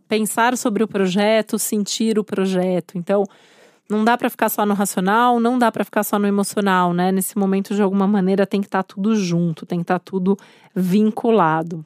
pensar 0.08 0.58
sobre 0.58 0.84
o 0.84 0.88
projeto, 0.88 1.58
sentir 1.58 2.20
o 2.20 2.24
projeto. 2.24 2.98
Então, 2.98 3.24
não 3.90 4.04
dá 4.04 4.18
para 4.18 4.30
ficar 4.30 4.50
só 4.50 4.66
no 4.66 4.74
racional, 4.74 5.40
não 5.40 5.60
dá 5.60 5.72
para 5.72 5.84
ficar 5.84 6.04
só 6.04 6.18
no 6.18 6.28
emocional, 6.28 6.94
né? 6.94 7.12
Nesse 7.12 7.38
momento, 7.38 7.76
de 7.76 7.82
alguma 7.82 8.08
maneira, 8.08 8.46
tem 8.48 8.62
que 8.62 8.68
estar 8.68 8.84
tá 8.84 8.94
tudo 8.96 9.16
junto, 9.16 9.66
tem 9.66 9.80
que 9.80 9.84
estar 9.84 10.00
tá 10.00 10.04
tudo 10.04 10.38
vinculado. 10.76 11.86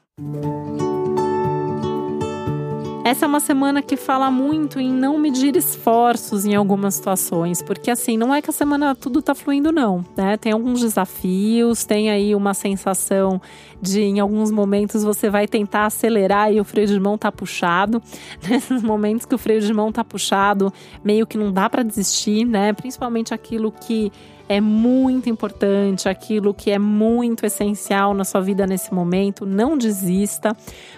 Essa 3.07 3.23
é 3.23 3.27
uma 3.29 3.39
semana 3.39 3.81
que 3.81 3.95
fala 3.95 4.29
muito 4.29 4.81
em 4.81 4.91
não 4.91 5.17
medir 5.17 5.55
esforços 5.55 6.45
em 6.45 6.55
algumas 6.55 6.95
situações, 6.95 7.61
porque 7.61 7.89
assim, 7.89 8.17
não 8.17 8.35
é 8.35 8.41
que 8.41 8.49
a 8.49 8.53
semana 8.53 8.93
tudo 8.93 9.21
tá 9.21 9.33
fluindo, 9.33 9.71
não, 9.71 10.03
né? 10.17 10.35
Tem 10.35 10.51
alguns 10.51 10.81
desafios, 10.81 11.85
tem 11.85 12.09
aí 12.09 12.35
uma 12.35 12.53
sensação 12.53 13.41
de 13.81 14.01
em 14.01 14.19
alguns 14.19 14.51
momentos 14.51 15.05
você 15.05 15.29
vai 15.29 15.47
tentar 15.47 15.85
acelerar 15.85 16.51
e 16.51 16.59
o 16.59 16.65
freio 16.65 16.85
de 16.85 16.99
mão 16.99 17.17
tá 17.17 17.31
puxado. 17.31 18.03
Nesses 18.45 18.83
momentos 18.83 19.25
que 19.25 19.33
o 19.33 19.37
freio 19.37 19.61
de 19.61 19.73
mão 19.73 19.89
tá 19.89 20.03
puxado, 20.03 20.69
meio 21.01 21.25
que 21.25 21.37
não 21.37 21.49
dá 21.49 21.69
para 21.69 21.83
desistir, 21.83 22.43
né? 22.43 22.73
Principalmente 22.73 23.33
aquilo 23.33 23.71
que 23.71 24.11
é 24.49 24.61
muito 24.61 25.29
importante, 25.29 26.07
aquilo 26.07 26.53
que 26.53 26.71
é 26.71 26.79
muito 26.79 27.45
essencial 27.45 28.13
na 28.13 28.23
sua 28.23 28.41
vida 28.41 28.65
nesse 28.65 28.93
momento, 28.93 29.45
não 29.45 29.77
desista, 29.77 30.55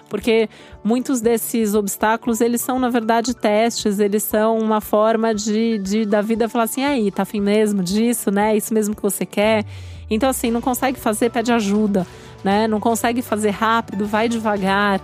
porque 0.08 0.48
muitos 0.84 1.20
desses 1.20 1.74
obstáculos, 1.74 2.42
eles 2.42 2.62
são 2.62 2.80
na 2.80 2.90
verdade 2.90 3.34
testes, 3.34 4.00
eles 4.00 4.24
são 4.24 4.58
uma 4.60 4.82
forma 4.82 5.34
de, 5.34 5.80
de 5.80 6.06
da 6.06 6.22
vida 6.22 6.48
falar 6.48 6.66
assim, 6.66 6.84
aí, 6.84 7.12
tá 7.12 7.24
afim 7.24 7.42
mesmo 7.42 7.82
disso, 7.82 8.30
né? 8.30 8.56
Isso 8.56 8.74
mesmo 8.74 8.96
que 8.96 9.02
você 9.02 9.26
quer. 9.26 9.66
Então 10.10 10.30
assim, 10.30 10.52
não 10.52 10.62
consegue 10.62 11.00
fazer, 11.00 11.32
pede 11.32 11.52
ajuda, 11.52 12.06
né? 12.44 12.68
Não 12.68 12.80
consegue 12.80 13.22
fazer 13.22 13.52
rápido, 13.52 14.06
vai 14.06 14.30
devagar 14.30 15.02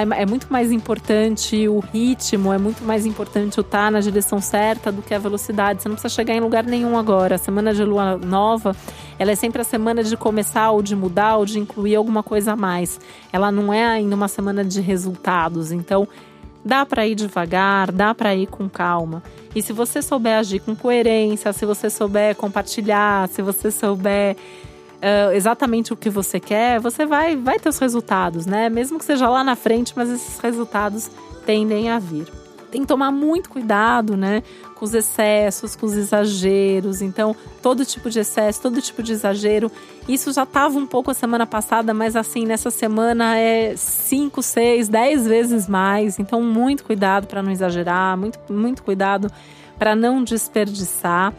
é 0.00 0.24
muito 0.24 0.50
mais 0.50 0.72
importante 0.72 1.68
o 1.68 1.78
ritmo, 1.78 2.50
é 2.50 2.56
muito 2.56 2.82
mais 2.82 3.04
importante 3.04 3.58
o 3.58 3.60
estar 3.60 3.84
tá 3.84 3.90
na 3.90 4.00
direção 4.00 4.40
certa 4.40 4.90
do 4.90 5.02
que 5.02 5.12
a 5.12 5.18
velocidade. 5.18 5.82
Você 5.82 5.88
não 5.88 5.96
precisa 5.96 6.14
chegar 6.14 6.34
em 6.34 6.40
lugar 6.40 6.64
nenhum 6.64 6.96
agora. 6.96 7.34
A 7.34 7.38
semana 7.38 7.74
de 7.74 7.84
lua 7.84 8.16
nova, 8.16 8.74
ela 9.18 9.32
é 9.32 9.34
sempre 9.34 9.60
a 9.60 9.64
semana 9.64 10.02
de 10.02 10.16
começar 10.16 10.70
ou 10.70 10.80
de 10.80 10.96
mudar 10.96 11.36
ou 11.36 11.44
de 11.44 11.58
incluir 11.58 11.94
alguma 11.94 12.22
coisa 12.22 12.52
a 12.52 12.56
mais. 12.56 12.98
Ela 13.30 13.52
não 13.52 13.70
é 13.70 13.84
ainda 13.84 14.16
uma 14.16 14.28
semana 14.28 14.64
de 14.64 14.80
resultados. 14.80 15.70
Então, 15.70 16.08
dá 16.64 16.86
para 16.86 17.06
ir 17.06 17.14
devagar, 17.14 17.92
dá 17.92 18.14
para 18.14 18.34
ir 18.34 18.46
com 18.46 18.70
calma. 18.70 19.22
E 19.54 19.60
se 19.60 19.72
você 19.72 20.00
souber 20.00 20.38
agir 20.38 20.60
com 20.60 20.74
coerência, 20.74 21.52
se 21.52 21.66
você 21.66 21.90
souber 21.90 22.34
compartilhar, 22.36 23.28
se 23.28 23.42
você 23.42 23.70
souber 23.70 24.36
uh, 25.02 25.32
exatamente 25.32 25.92
o 25.92 25.96
que 25.96 26.08
você 26.08 26.38
quer, 26.38 26.80
você 26.80 27.04
vai, 27.04 27.36
vai 27.36 27.58
ter 27.58 27.68
os 27.68 27.78
resultados, 27.78 28.46
né? 28.46 28.68
Mesmo 28.68 28.98
que 28.98 29.04
seja 29.04 29.28
lá 29.28 29.42
na 29.42 29.56
frente, 29.56 29.92
mas 29.96 30.08
esses 30.08 30.38
resultados 30.38 31.10
tendem 31.44 31.90
a 31.90 31.98
vir. 31.98 32.26
Tem 32.70 32.82
que 32.82 32.86
tomar 32.86 33.10
muito 33.10 33.50
cuidado, 33.50 34.16
né? 34.16 34.42
Com 34.76 34.84
os 34.86 34.94
excessos, 34.94 35.76
com 35.76 35.84
os 35.84 35.92
exageros. 35.92 37.02
Então, 37.02 37.36
todo 37.60 37.84
tipo 37.84 38.08
de 38.08 38.20
excesso, 38.20 38.62
todo 38.62 38.80
tipo 38.80 39.02
de 39.02 39.12
exagero. 39.12 39.70
Isso 40.08 40.32
já 40.32 40.44
estava 40.44 40.78
um 40.78 40.86
pouco 40.86 41.10
a 41.10 41.14
semana 41.14 41.46
passada, 41.46 41.92
mas 41.92 42.16
assim, 42.16 42.46
nessa 42.46 42.70
semana 42.70 43.36
é 43.36 43.74
5, 43.76 44.42
6, 44.42 44.88
10 44.88 45.26
vezes 45.26 45.68
mais. 45.68 46.18
Então, 46.18 46.40
muito 46.40 46.84
cuidado 46.84 47.26
para 47.26 47.42
não 47.42 47.52
exagerar, 47.52 48.16
muito, 48.16 48.38
muito 48.50 48.82
cuidado 48.82 49.30
para 49.78 49.94
não 49.94 50.24
desperdiçar. 50.24 51.34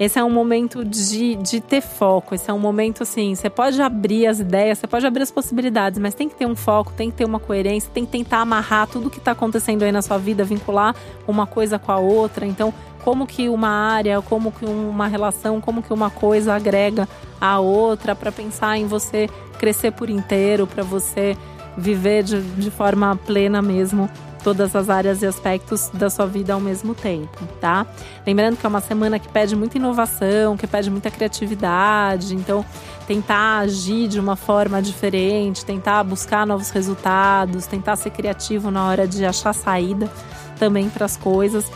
Esse 0.00 0.18
é 0.18 0.24
um 0.24 0.30
momento 0.30 0.82
de, 0.82 1.36
de 1.36 1.60
ter 1.60 1.82
foco. 1.82 2.34
Esse 2.34 2.50
é 2.50 2.54
um 2.54 2.58
momento 2.58 3.02
assim, 3.02 3.34
você 3.34 3.50
pode 3.50 3.82
abrir 3.82 4.26
as 4.26 4.40
ideias, 4.40 4.78
você 4.78 4.86
pode 4.86 5.06
abrir 5.06 5.24
as 5.24 5.30
possibilidades, 5.30 5.98
mas 5.98 6.14
tem 6.14 6.26
que 6.26 6.34
ter 6.34 6.46
um 6.46 6.56
foco, 6.56 6.90
tem 6.90 7.10
que 7.10 7.18
ter 7.18 7.26
uma 7.26 7.38
coerência, 7.38 7.90
tem 7.92 8.06
que 8.06 8.12
tentar 8.12 8.38
amarrar 8.38 8.86
tudo 8.86 9.10
que 9.10 9.18
está 9.18 9.32
acontecendo 9.32 9.82
aí 9.82 9.92
na 9.92 10.00
sua 10.00 10.16
vida, 10.16 10.42
vincular 10.42 10.96
uma 11.28 11.46
coisa 11.46 11.78
com 11.78 11.92
a 11.92 11.98
outra. 11.98 12.46
Então, 12.46 12.72
como 13.04 13.26
que 13.26 13.50
uma 13.50 13.68
área, 13.68 14.22
como 14.22 14.50
que 14.50 14.64
uma 14.64 15.06
relação, 15.06 15.60
como 15.60 15.82
que 15.82 15.92
uma 15.92 16.08
coisa 16.08 16.54
agrega 16.54 17.06
a 17.38 17.60
outra 17.60 18.14
para 18.14 18.32
pensar 18.32 18.78
em 18.78 18.86
você 18.86 19.28
crescer 19.58 19.90
por 19.90 20.08
inteiro, 20.08 20.66
para 20.66 20.82
você 20.82 21.36
viver 21.76 22.22
de, 22.22 22.40
de 22.40 22.70
forma 22.70 23.14
plena 23.26 23.60
mesmo 23.60 24.08
todas 24.40 24.74
as 24.74 24.88
áreas 24.88 25.22
e 25.22 25.26
aspectos 25.26 25.90
da 25.92 26.10
sua 26.10 26.26
vida 26.26 26.52
ao 26.52 26.60
mesmo 26.60 26.94
tempo, 26.94 27.46
tá? 27.60 27.86
Lembrando 28.26 28.56
que 28.56 28.66
é 28.66 28.68
uma 28.68 28.80
semana 28.80 29.18
que 29.18 29.28
pede 29.28 29.54
muita 29.54 29.78
inovação, 29.78 30.56
que 30.56 30.66
pede 30.66 30.90
muita 30.90 31.10
criatividade, 31.10 32.34
então 32.34 32.64
tentar 33.06 33.58
agir 33.58 34.08
de 34.08 34.18
uma 34.18 34.36
forma 34.36 34.80
diferente, 34.80 35.64
tentar 35.64 36.02
buscar 36.04 36.46
novos 36.46 36.70
resultados, 36.70 37.66
tentar 37.66 37.96
ser 37.96 38.10
criativo 38.10 38.70
na 38.70 38.86
hora 38.86 39.06
de 39.06 39.24
achar 39.24 39.52
saída 39.52 40.10
também 40.58 40.88
para 40.88 41.06
as 41.06 41.16
coisas 41.16 41.70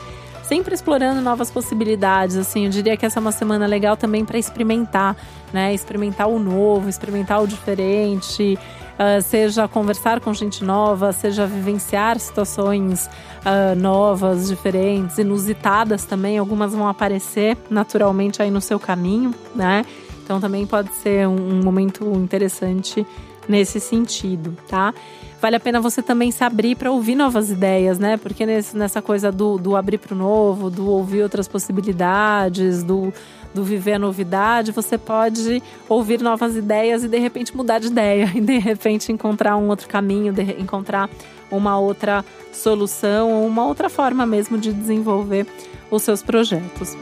sempre 0.44 0.75
explorando 0.75 1.21
novas 1.21 1.50
possibilidades. 1.50 2.37
Assim, 2.37 2.64
eu 2.64 2.71
diria 2.71 2.97
que 2.97 3.04
essa 3.04 3.18
é 3.18 3.21
uma 3.21 3.33
semana 3.33 3.66
legal 3.66 3.97
também 3.97 4.25
para 4.25 4.38
experimentar, 4.38 5.16
né? 5.52 5.75
Experimentar 5.75 6.28
o 6.28 6.38
novo, 6.38 6.88
experimentar 6.88 7.42
o 7.42 7.47
diferente, 7.47 8.59
uh, 8.94 9.22
seja 9.22 9.68
conversar 9.68 10.20
com 10.20 10.32
gente 10.32 10.64
nova, 10.64 11.12
seja 11.12 11.46
vivenciar 11.46 12.18
situações 12.18 13.06
uh, 13.06 13.78
novas, 13.78 14.48
diferentes, 14.48 15.18
inusitadas 15.18 16.04
também. 16.04 16.38
Algumas 16.38 16.72
vão 16.72 16.88
aparecer 16.88 17.56
naturalmente 17.70 18.42
aí 18.42 18.50
no 18.50 18.60
seu 18.60 18.78
caminho, 18.78 19.34
né? 19.54 19.84
Então 20.22 20.40
também 20.40 20.66
pode 20.66 20.92
ser 20.94 21.28
um, 21.28 21.58
um 21.58 21.62
momento 21.62 22.04
interessante 22.14 23.06
nesse 23.48 23.78
sentido, 23.78 24.56
tá? 24.68 24.94
Vale 25.40 25.56
a 25.56 25.60
pena 25.60 25.78
você 25.78 26.02
também 26.02 26.30
se 26.30 26.42
abrir 26.42 26.74
para 26.74 26.90
ouvir 26.90 27.14
novas 27.14 27.50
ideias, 27.50 27.98
né? 27.98 28.16
Porque 28.16 28.46
nesse, 28.46 28.74
nessa 28.74 29.02
coisa 29.02 29.30
do, 29.30 29.58
do 29.58 29.76
abrir 29.76 29.98
para 29.98 30.14
o 30.14 30.16
novo, 30.16 30.70
do 30.70 30.88
ouvir 30.88 31.22
outras 31.22 31.46
possibilidades, 31.46 32.82
do 32.82 33.12
do 33.54 33.62
viver 33.62 33.94
a 33.94 33.99
novidade, 33.99 34.73
você 34.73 34.99
pode 34.99 35.62
ouvir 35.88 36.20
novas 36.20 36.56
ideias 36.56 37.04
e 37.04 37.08
de 37.08 37.18
repente 37.18 37.56
mudar 37.56 37.78
de 37.78 37.87
ideia 37.87 38.30
e 38.34 38.40
de 38.40 38.58
repente 38.58 39.12
encontrar 39.12 39.56
um 39.56 39.68
outro 39.68 39.88
caminho, 39.88 40.34
encontrar 40.58 41.08
uma 41.50 41.78
outra 41.78 42.25
solução, 42.52 43.46
uma 43.46 43.64
outra 43.64 43.88
forma 43.88 44.26
mesmo 44.26 44.58
de 44.58 44.73
desenvolver 44.73 45.46
os 45.90 46.02
seus 46.02 46.23
projetos. 46.23 46.96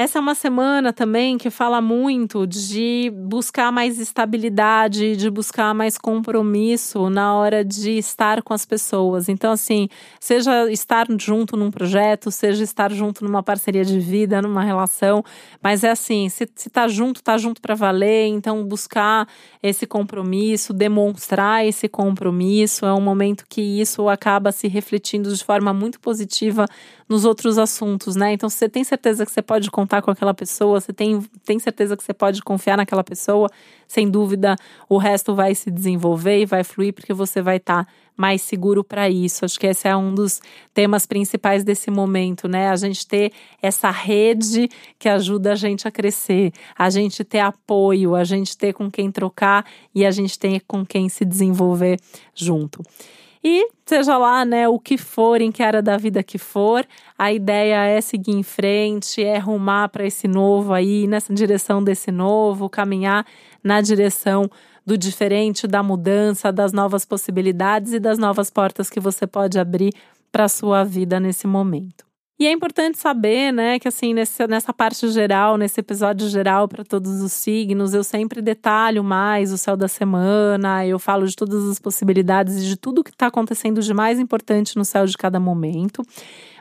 Essa 0.00 0.18
é 0.18 0.20
uma 0.20 0.36
semana 0.36 0.92
também 0.92 1.36
que 1.36 1.50
fala 1.50 1.80
muito 1.80 2.46
de 2.46 3.10
buscar 3.12 3.72
mais 3.72 3.98
estabilidade, 3.98 5.16
de 5.16 5.28
buscar 5.28 5.74
mais 5.74 5.98
compromisso 5.98 7.10
na 7.10 7.34
hora 7.34 7.64
de 7.64 7.98
estar 7.98 8.40
com 8.44 8.54
as 8.54 8.64
pessoas. 8.64 9.28
Então, 9.28 9.50
assim, 9.50 9.88
seja 10.20 10.70
estar 10.70 11.08
junto 11.18 11.56
num 11.56 11.68
projeto, 11.68 12.30
seja 12.30 12.62
estar 12.62 12.92
junto 12.92 13.24
numa 13.24 13.42
parceria 13.42 13.84
de 13.84 13.98
vida, 13.98 14.40
numa 14.40 14.62
relação, 14.62 15.24
mas 15.60 15.82
é 15.82 15.90
assim, 15.90 16.28
se, 16.28 16.48
se 16.54 16.70
tá 16.70 16.86
junto, 16.86 17.20
tá 17.20 17.36
junto 17.36 17.60
para 17.60 17.74
valer, 17.74 18.28
então 18.28 18.64
buscar 18.64 19.26
esse 19.60 19.84
compromisso, 19.84 20.72
demonstrar 20.72 21.66
esse 21.66 21.88
compromisso, 21.88 22.86
é 22.86 22.94
um 22.94 23.00
momento 23.00 23.44
que 23.48 23.60
isso 23.60 24.08
acaba 24.08 24.52
se 24.52 24.68
refletindo 24.68 25.34
de 25.34 25.42
forma 25.42 25.72
muito 25.74 25.98
positiva 25.98 26.66
nos 27.08 27.24
outros 27.24 27.58
assuntos, 27.58 28.14
né? 28.14 28.32
Então, 28.34 28.48
se 28.48 28.58
você 28.58 28.68
tem 28.68 28.84
certeza 28.84 29.24
que 29.24 29.32
você 29.32 29.40
pode 29.40 29.70
contar 29.88 30.02
com 30.02 30.10
aquela 30.10 30.34
pessoa, 30.34 30.80
você 30.80 30.92
tem, 30.92 31.20
tem 31.46 31.58
certeza 31.58 31.96
que 31.96 32.04
você 32.04 32.12
pode 32.12 32.42
confiar 32.42 32.76
naquela 32.76 33.02
pessoa, 33.02 33.48
sem 33.86 34.08
dúvida 34.10 34.54
o 34.86 34.98
resto 34.98 35.34
vai 35.34 35.54
se 35.54 35.70
desenvolver 35.70 36.42
e 36.42 36.46
vai 36.46 36.62
fluir 36.62 36.92
porque 36.92 37.14
você 37.14 37.40
vai 37.40 37.56
estar 37.56 37.86
tá 37.86 37.92
mais 38.14 38.42
seguro 38.42 38.84
para 38.84 39.08
isso. 39.08 39.44
Acho 39.44 39.58
que 39.58 39.66
esse 39.66 39.88
é 39.88 39.96
um 39.96 40.14
dos 40.14 40.42
temas 40.74 41.06
principais 41.06 41.64
desse 41.64 41.90
momento, 41.90 42.46
né? 42.48 42.68
A 42.68 42.76
gente 42.76 43.06
ter 43.06 43.32
essa 43.62 43.90
rede 43.90 44.68
que 44.98 45.08
ajuda 45.08 45.52
a 45.52 45.54
gente 45.54 45.88
a 45.88 45.90
crescer, 45.90 46.52
a 46.76 46.90
gente 46.90 47.24
ter 47.24 47.38
apoio, 47.38 48.14
a 48.14 48.24
gente 48.24 48.58
ter 48.58 48.74
com 48.74 48.90
quem 48.90 49.10
trocar 49.10 49.64
e 49.94 50.04
a 50.04 50.10
gente 50.10 50.38
ter 50.38 50.60
com 50.66 50.84
quem 50.84 51.08
se 51.08 51.24
desenvolver 51.24 51.98
junto. 52.34 52.82
E 53.42 53.68
seja 53.86 54.18
lá, 54.18 54.44
né, 54.44 54.68
o 54.68 54.78
que 54.78 54.98
for, 54.98 55.40
em 55.40 55.52
que 55.52 55.62
área 55.62 55.80
da 55.80 55.96
vida 55.96 56.22
que 56.22 56.38
for, 56.38 56.86
a 57.16 57.32
ideia 57.32 57.84
é 57.84 58.00
seguir 58.00 58.32
em 58.32 58.42
frente, 58.42 59.22
é 59.22 59.38
rumar 59.38 59.88
para 59.88 60.04
esse 60.04 60.26
novo 60.26 60.72
aí, 60.72 61.06
nessa 61.06 61.32
direção 61.32 61.82
desse 61.82 62.10
novo, 62.10 62.68
caminhar 62.68 63.24
na 63.62 63.80
direção 63.80 64.50
do 64.84 64.96
diferente, 64.96 65.66
da 65.66 65.82
mudança, 65.82 66.50
das 66.50 66.72
novas 66.72 67.04
possibilidades 67.04 67.92
e 67.92 68.00
das 68.00 68.18
novas 68.18 68.50
portas 68.50 68.88
que 68.88 68.98
você 68.98 69.26
pode 69.26 69.58
abrir 69.58 69.92
para 70.32 70.44
a 70.44 70.48
sua 70.48 70.82
vida 70.82 71.20
nesse 71.20 71.46
momento. 71.46 72.07
E 72.38 72.46
é 72.46 72.52
importante 72.52 72.98
saber, 72.98 73.52
né, 73.52 73.80
que 73.80 73.88
assim, 73.88 74.14
nesse, 74.14 74.46
nessa 74.46 74.72
parte 74.72 75.08
geral, 75.08 75.56
nesse 75.56 75.80
episódio 75.80 76.28
geral 76.28 76.68
para 76.68 76.84
todos 76.84 77.20
os 77.20 77.32
signos, 77.32 77.94
eu 77.94 78.04
sempre 78.04 78.40
detalho 78.40 79.02
mais 79.02 79.52
o 79.52 79.58
céu 79.58 79.76
da 79.76 79.88
semana, 79.88 80.86
eu 80.86 81.00
falo 81.00 81.26
de 81.26 81.34
todas 81.34 81.68
as 81.68 81.80
possibilidades 81.80 82.58
e 82.58 82.66
de 82.66 82.76
tudo 82.76 83.02
que 83.02 83.10
está 83.10 83.26
acontecendo 83.26 83.82
de 83.82 83.92
mais 83.92 84.20
importante 84.20 84.76
no 84.76 84.84
céu 84.84 85.04
de 85.04 85.18
cada 85.18 85.40
momento. 85.40 86.04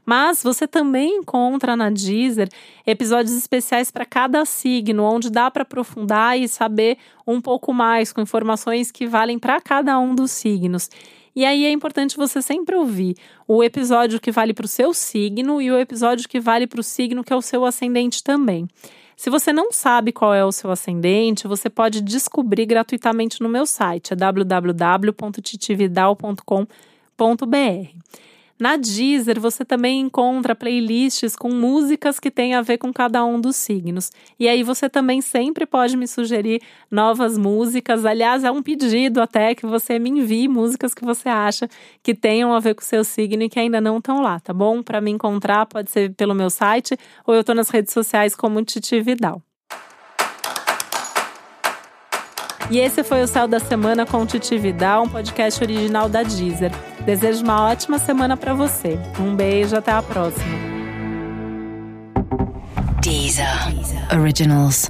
Mas 0.03 0.41
você 0.41 0.65
também 0.65 1.17
encontra 1.17 1.75
na 1.75 1.91
Deezer 1.91 2.49
episódios 2.85 3.35
especiais 3.35 3.91
para 3.91 4.05
cada 4.05 4.45
signo, 4.45 5.03
onde 5.03 5.29
dá 5.29 5.51
para 5.51 5.61
aprofundar 5.61 6.39
e 6.39 6.47
saber 6.47 6.97
um 7.27 7.39
pouco 7.39 7.71
mais 7.71 8.11
com 8.11 8.21
informações 8.21 8.89
que 8.89 9.05
valem 9.05 9.37
para 9.37 9.61
cada 9.61 9.99
um 9.99 10.15
dos 10.15 10.31
signos. 10.31 10.89
E 11.37 11.45
aí 11.45 11.63
é 11.65 11.71
importante 11.71 12.17
você 12.17 12.41
sempre 12.41 12.75
ouvir 12.75 13.15
o 13.47 13.63
episódio 13.63 14.19
que 14.19 14.31
vale 14.31 14.55
para 14.55 14.65
o 14.65 14.67
seu 14.67 14.91
signo 14.91 15.61
e 15.61 15.69
o 15.69 15.77
episódio 15.77 16.27
que 16.27 16.39
vale 16.39 16.65
para 16.65 16.79
o 16.79 16.83
signo 16.83 17.23
que 17.23 17.31
é 17.31 17.35
o 17.35 17.43
seu 17.43 17.63
ascendente 17.63 18.23
também. 18.23 18.67
Se 19.15 19.29
você 19.29 19.53
não 19.53 19.71
sabe 19.71 20.11
qual 20.11 20.33
é 20.33 20.43
o 20.43 20.51
seu 20.51 20.71
ascendente, 20.71 21.47
você 21.47 21.69
pode 21.69 22.01
descobrir 22.01 22.65
gratuitamente 22.65 23.39
no 23.39 23.49
meu 23.49 23.67
site, 23.67 24.13
é 24.13 24.15
www.titividal.com.br. 24.15 26.65
Na 28.59 28.75
Deezer 28.75 29.39
você 29.39 29.63
também 29.63 29.99
encontra 29.99 30.55
playlists 30.55 31.35
com 31.35 31.49
músicas 31.49 32.19
que 32.19 32.31
têm 32.31 32.55
a 32.55 32.61
ver 32.61 32.79
com 32.79 32.91
cada 32.91 33.23
um 33.23 33.39
dos 33.39 33.55
signos. 33.55 34.11
E 34.39 34.47
aí 34.47 34.63
você 34.63 34.89
também 34.89 35.21
sempre 35.21 35.65
pode 35.65 35.95
me 35.95 36.07
sugerir 36.07 36.61
novas 36.89 37.37
músicas. 37.37 38.03
Aliás, 38.03 38.43
é 38.43 38.49
um 38.49 38.63
pedido 38.63 39.21
até 39.21 39.53
que 39.53 39.65
você 39.65 39.99
me 39.99 40.09
envie 40.09 40.47
músicas 40.47 40.93
que 40.93 41.05
você 41.05 41.29
acha 41.29 41.69
que 42.01 42.15
tenham 42.15 42.51
a 42.51 42.59
ver 42.59 42.73
com 42.73 42.81
o 42.81 42.85
seu 42.85 43.03
signo 43.03 43.43
e 43.43 43.49
que 43.49 43.59
ainda 43.59 43.79
não 43.79 43.99
estão 43.99 44.21
lá, 44.21 44.39
tá 44.39 44.53
bom? 44.53 44.81
Para 44.81 44.99
me 44.99 45.11
encontrar 45.11 45.67
pode 45.67 45.91
ser 45.91 46.13
pelo 46.15 46.33
meu 46.33 46.49
site 46.49 46.97
ou 47.27 47.35
eu 47.35 47.41
estou 47.41 47.53
nas 47.53 47.69
redes 47.69 47.93
sociais 47.93 48.35
como 48.35 48.63
Titi 48.63 48.99
Vidal. 49.01 49.41
E 52.71 52.79
esse 52.79 53.03
foi 53.03 53.21
o 53.21 53.27
Céu 53.27 53.47
da 53.47 53.59
Semana 53.59 54.05
com 54.05 54.25
Titi 54.25 54.57
Vidal, 54.57 55.03
um 55.03 55.09
podcast 55.09 55.63
original 55.63 56.09
da 56.09 56.23
Deezer. 56.23 56.71
Desejo 57.07 57.41
uma 57.41 57.63
ótima 57.69 57.97
semana 57.99 58.35
para 58.35 58.53
você. 58.53 58.99
Um 59.17 59.33
beijo, 59.33 59.77
até 59.77 59.93
a 59.93 60.01
próxima. 60.01 60.43
Deezer. 63.01 63.73
Deezer. 63.73 64.19
Originals. 64.19 64.89